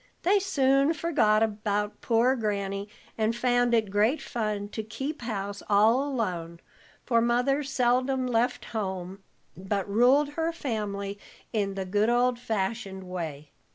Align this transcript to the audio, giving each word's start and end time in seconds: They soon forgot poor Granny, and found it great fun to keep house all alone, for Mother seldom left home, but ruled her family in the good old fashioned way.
They 0.23 0.39
soon 0.39 0.95
forgot 0.95 1.47
poor 2.01 2.35
Granny, 2.35 2.89
and 3.19 3.35
found 3.35 3.75
it 3.75 3.91
great 3.91 4.19
fun 4.19 4.69
to 4.69 4.81
keep 4.81 5.21
house 5.21 5.61
all 5.69 6.03
alone, 6.03 6.59
for 7.05 7.21
Mother 7.21 7.61
seldom 7.61 8.25
left 8.25 8.65
home, 8.65 9.21
but 9.55 9.87
ruled 9.87 10.29
her 10.29 10.51
family 10.51 11.19
in 11.53 11.75
the 11.75 11.85
good 11.85 12.09
old 12.09 12.39
fashioned 12.39 13.03
way. 13.03 13.51